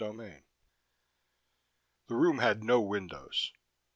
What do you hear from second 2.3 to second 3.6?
had no windows.